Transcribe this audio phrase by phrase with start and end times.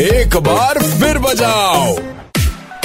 [0.00, 1.96] एक बार फिर बजाओ।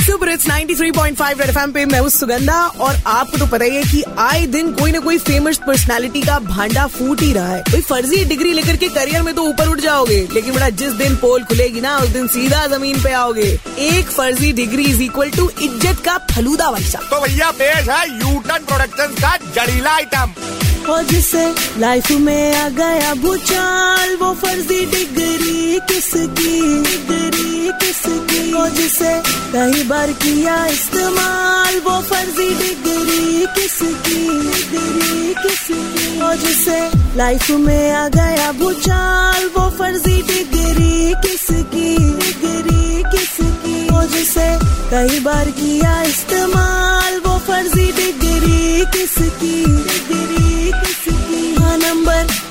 [0.04, 2.55] सुपर इट्स 93.5 रेड एफएम पे मैं हूँ सुगंधा
[2.86, 6.38] और आपको तो पता ही है कि आए दिन कोई ना कोई फ़ेमस पर्सनालिटी का
[6.40, 9.79] भांडा फूट ही रहा है। कोई फर्जी डिग्री लेकर के करियर में तो ऊपर उठ
[9.79, 13.47] जाओगे लेकिन बड़ा जिस दिन पोल खुलेगी ना उस दिन सीधा ज़मीन पे आओगे।
[13.90, 18.66] एक फर्जी डिग्री इज़ इक्वल टू इज़्ज़त का फलूदा साहब तो भैया पेश है यूटन
[18.66, 20.34] प्रोडक्शन का जड़ीला आइटम
[20.90, 26.84] और जिसे लाइफ में आ गया भूचाल। वो फर्जी डिग्री किसकी?
[26.84, 28.53] डिग्री किसकी?
[28.53, 34.27] और जिसे कई बार किया इस्तेमाल। वो फर्जी डिग्री किसकी?
[34.52, 36.21] डिग्री किसकी?
[36.21, 41.98] और जिसे लाइफ में आ गया भूचाल। वो फर्जी डिग्री किसकी?
[41.98, 43.95] डिग्री किसकी?
[43.95, 44.59] और जिसे
[44.91, 49.63] कई बार किया इस्तेमाल। वो फर्जी डिग्री किसकी?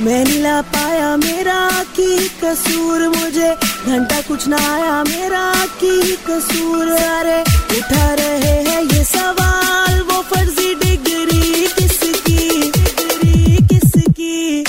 [0.04, 1.58] मैं ला पाया मेरा
[1.96, 3.50] की कसूर, मुझे
[3.86, 5.44] घंटा कुछ ना आया मेरा
[5.82, 7.38] की कसूर। अरे
[7.76, 14.64] उठा रहे हैं ये सवाल, वो फर्जी डिग्री किसकी डिग्री किसकी?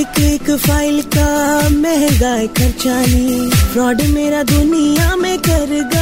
[0.00, 1.28] एक एक फ़ाइल का
[1.70, 6.01] महँगा खर्चानी, फ्रॉड मेरा दुनिया में कर गया।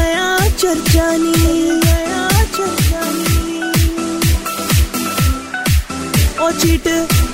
[6.60, 6.84] चीट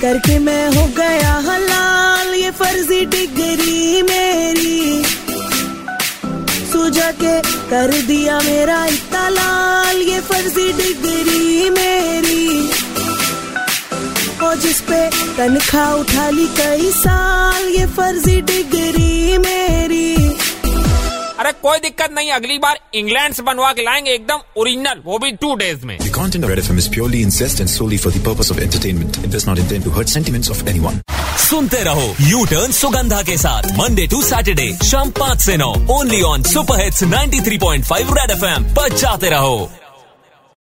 [0.00, 5.04] करके मैं हो गया हलाल, ये फर्जी डिग्री मेरी।
[6.72, 7.34] सुझा के
[7.70, 12.70] कर दिया मेरा इतना लाल, ये फर्जी डिग्री मेरी।
[14.42, 15.00] और जिस पे
[15.36, 19.05] तनख्वाह उठा ली कई साल, ये फर्जी डिग्री
[21.66, 25.54] कोई दिक्कत नहीं अगली बार इंग्लैंड से बनवा के लाएँगे एकदम ओरिजिनल वो भी टू
[25.62, 28.50] डेज़ में The content of Red FM is purely incest and solely for the purpose
[28.54, 29.18] of entertainment.
[29.28, 31.00] It does not intend to hurt sentiments of anyone.
[31.46, 36.20] सुनते रहो यू टर्न सुगंधा के साथ मंडे टू सैटरडे शाम पाँच से नौ only
[36.30, 39.58] on super hits 93.5 red FM पर जाते रहो